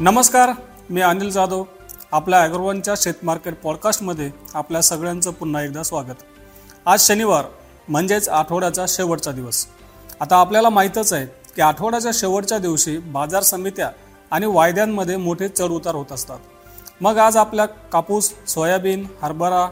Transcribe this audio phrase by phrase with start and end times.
[0.00, 0.50] नमस्कार
[0.90, 1.64] मी अनिल जाधव.
[2.12, 6.22] आपल्या ॲग्रोवनच्या शेतमार्केट पॉडकास्टमध्ये आपल्या सगळ्यांचं पुन्हा एकदा स्वागत.
[6.86, 7.44] आज शनिवार
[7.88, 9.66] म्हणजेच आठवड्याचा शेवटचा दिवस.
[10.20, 13.90] आता आपल्याला माहीतच आहे की आठवड्याच्या शेवटच्या दिवशी बाजार समित्या
[14.30, 16.38] आणि वायद्यांमध्ये मोठे चढउतार होत असतात.
[17.00, 19.68] मग आज आपल्या कापूस सोयाबीन हरभरा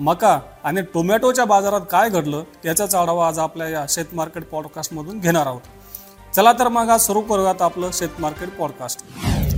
[0.00, 5.60] मका आणि टोमॅटोच्या बाजारात काय घडलं याचाच आढावा आज आपल्या या शेतमार्केट पॉडकास्टमधून घेणार आहोत.
[6.34, 9.04] चला तर मग आज सुरू करूयात आपलं शेत मार्केट पॉडकास्ट.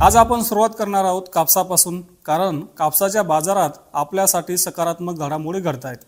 [0.02, 6.04] आज आपण सुरुवात करणार आहोत कापसापासून कारण कापसाच्या बाजारात आपल्यासाठी सकारात्मक घडामोडी घडत आहेत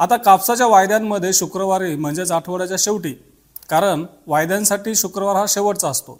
[0.00, 3.12] आता कापसाच्या वायद्यांमध्ये शुक्रवारी म्हणजेच आठवड्याच्या शेवटी
[3.70, 6.18] कारण वायद्यांसाठी शुक्रवार हा शेवटचा असतो.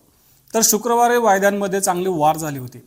[0.55, 2.81] तर शुक्रवारी वायद्यांमध्ये चांगली वाढ झाली होती.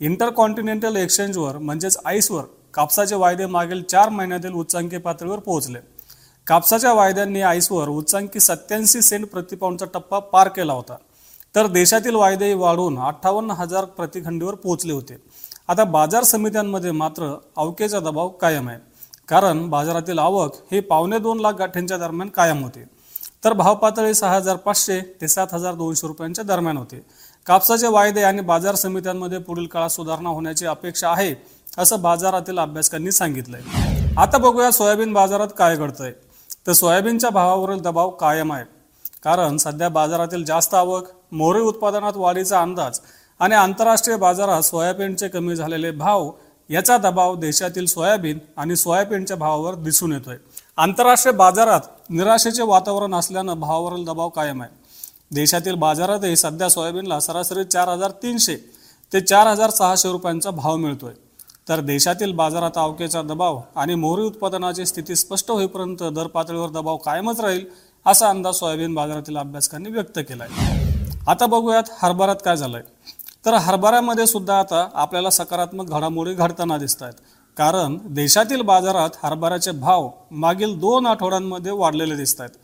[0.00, 2.44] इंटरकॉन्टिनेंटल एक्सचेंजवर म्हणजेच आईसवर
[2.74, 5.78] कापसाचे वायदे मागील चार महिन्यातील उच्चांकी पातळीवर पोहोचले.
[6.46, 10.96] कापसाच्या वायद्यांनी आईसवर उच्चांकी सत्याऐंशी सेंट प्रतिपाऊंडचा टप्पा पार केला होता.
[11.54, 15.16] तर देशातील वायदे वाढून अठ्ठावन्न हजार प्रतिखंडीवर पोहोचले होते.
[15.68, 18.78] आता बाजार समित्यांमध्ये मात्र अवकेचा दबाव कायम आहे.
[19.28, 22.84] कारण बाजारातील आवक हे पावणे दोन लाख गाठ्यांच्या दरम्यान कायम होते.
[23.44, 27.04] तर भाव पातळी सहा हजार पाचशे ते सात हजार दोनशे रुपयांच्या दरम्यान होते.
[27.46, 31.34] कापसाचे वायदे आणि बाजार समित्यांमध्ये पुढील काळात सुधारणा होण्याची अपेक्षा आहे
[31.78, 33.60] असं बाजारातील अभ्यासकांनी सांगितलंय.
[34.18, 36.12] आता बघूया सोयाबीन बाजारात काय घडतंय.
[36.66, 38.64] तर सोयाबीनच्या भावावरील दबाव कायम आहे.
[39.24, 43.00] कारण सध्या बाजारातील जास्त आवक मोहरी उत्पादनात वाढीचा अंदाज
[43.40, 46.30] आणि आंतरराष्ट्रीय बाजारात सोयाबीनचे कमी झालेले भाव
[46.70, 50.36] याचा दबाव देशातील सोयाबीन आणि सोयाबीनच्या भावावर दिसून येतोय.
[50.78, 54.70] आंतरराष्ट्रीय बाजारात निराशेचे वातावरण असल्यानं भावावरील दबाव कायम आहे.
[55.30, 58.56] देशातील बाजारातही सध्या सोयाबीनला सरासरी चार हजार तीनशे
[59.12, 61.12] ते चार हजार सहाशे रुपयांचा भाव मिळतोय.
[61.68, 67.40] तर देशातील बाजारात आवकेचा दबाव आणि मोहरी उत्पादनाची स्थिती स्पष्ट होईपर्यंत दर पातळीवर दबाव कायमच
[67.40, 67.64] राहील
[68.06, 70.87] असा अंदाज सोयाबीन बाजारातील अभ्यासकांनी व्यक्त केला आहे
[71.28, 72.82] आता बघूयात हरभऱ्यात काय झालंय.
[73.46, 77.14] तर हरभऱ्यामध्ये सुद्धा आता आपल्याला सकारात्मक घडामोडी घडताना दिसत आहेत
[77.56, 82.56] कारण देशातील बाजारात हरभऱ्याचे भाव मागील दोन आठवड्यांमध्ये वाढलेले दिसत आहेत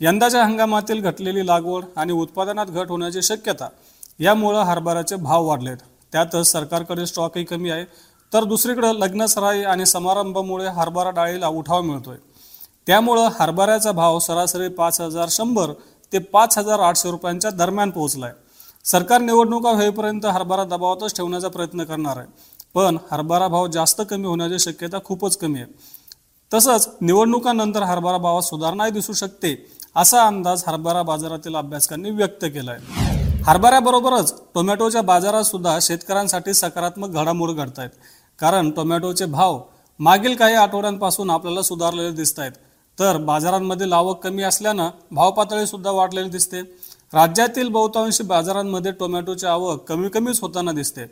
[0.00, 3.68] यंदाच्या हंगामातील घटलेली लागवड आणि उत्पादनात घट होण्याची शक्यता
[4.20, 5.76] यामुळं हरभऱ्याचे भाव वाढलेत.
[6.12, 7.84] त्यातच सरकारकडे स्टॉकही कमी आहे.
[8.32, 12.16] तर दुसरीकडे लग्नसराई आणि समारंभामुळे हरभरा डाळीला उठाव मिळतोय.
[12.86, 15.72] त्यामुळं हरभऱ्याचा भाव सरासरी पाच हजार शंभर
[16.12, 18.32] ते पाच हजार आठशे रुपयांच्या दरम्यान पोहोचलाय.
[18.84, 22.26] सरकार निवडणुका होईपर्यंत हरभरा दबावातच ठेवण्याचा प्रयत्न करणार आहे.
[22.74, 25.72] पण हरभरा भाव जास्त कमी होण्याची शक्यता खूपच कमी आहे.
[26.50, 29.54] तसंच निवडणुकानंतर हरभरा भावात सुधारणाही दिसू शकते
[29.96, 32.78] असा अंदाज हरभरा बाजारातील अभ्यासकांनी व्यक्त केलाय.
[33.46, 37.90] हरभऱ्याबरोबरच टोमॅटोच्या बाजारात सुद्धा शेतकऱ्यांसाठी सकारात्मक घडामोड घडत आहेत
[38.38, 39.58] कारण टोमॅटोचे भाव
[40.00, 42.52] मागील काही आठवड्यांपासून आपल्याला सुधारलेले दिसत आहेत
[42.98, 46.60] तर बाजारांमध्ये आवक कमी असल्यानं भावपातळीसुद्धा सुद्धा वाढलेली दिसते.
[47.14, 51.04] राज्यातील बहुतांशी बाजारांमध्ये टोमॅटोची आवक कमी कमीच होताना दिसते.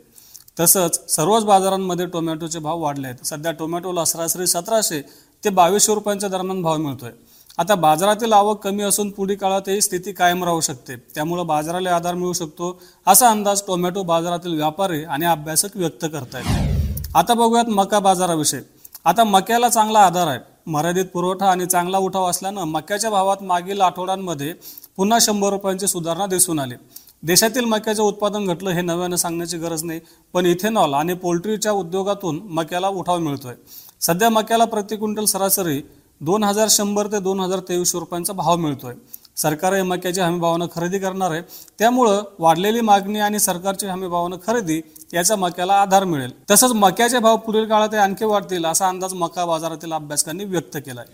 [0.59, 3.25] तसंच सर्वच बाजारांमध्ये टोमॅटोचे भाव वाढले आहेत.
[3.25, 5.01] सध्या टोमॅटोला सरासरी सतराशे
[5.43, 7.11] ते बावीसशे रुपयांच्या दरम्यान भाव मिळतोय.
[7.57, 10.95] आता बाजारातील आवक कमी असून पुढील काळात ही स्थिती कायम राहू शकते.
[10.95, 17.15] त्यामुळं बाजाराला आधार मिळू शकतो असा अंदाज टोमॅटो बाजारातील व्यापारी आणि अभ्यासक व्यक्त करतायत.
[17.15, 18.61] आता बघूयात मका बाजाराविषयी.
[19.05, 20.39] आता मक्याला चांगला आधार आहे.
[20.67, 24.53] मर्यादित पुरवठा आणि चांगला उठाव असल्यानं मक्याच्या भावात मागील आठवड्यांमध्ये
[24.97, 26.75] पुन्हा शंभर रुपयांची सुधारणा दिसून आली.
[27.23, 29.99] देशातील मक्याचे उत्पादन घटलं हे नव्यानं सांगण्याची गरज नाही
[30.33, 33.53] पण इथेनॉल आणि पोल्ट्रीच्या उद्योगातून मक्याला उठाव मिळतोय.
[34.01, 35.81] सध्या मक्याला प्रति क्विंटल सरासरी
[36.21, 38.93] दोन हजार शंभर ते दोन हजार तेवीसशे रुपयांचा भाव मिळतोय.
[39.37, 41.41] सरकार हे मक्याच्या हमीभावानं खरेदी करणार आहे.
[41.79, 44.81] त्यामुळं वाढलेली मागणी आणि सरकारची हमीभावानं खरेदी
[45.13, 46.31] याचा मक्याला आधार मिळेल.
[46.51, 51.05] तसंच मक्याचे भाव पुढील काळात आणखी वाढतील असा अंदाज मका बाजारातील अभ्यासकांनी व्यक्त केलाय.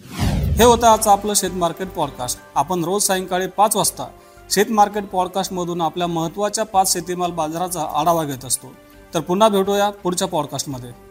[0.51, 2.39] हे होतं आजचं आपलं शेत मार्केट पॉडकास्ट.
[2.55, 4.07] आपण रोज सायंकाळी पाच वाजता
[4.49, 8.67] शेत मार्केट पॉडकास्टमधून आपल्या महत्त्वाच्या पाच शेतीमाल बाजाराचा आढावा घेत असतो.
[9.13, 11.10] तर पुन्हा भेटूया पुढच्या पॉडकास्टमध्ये.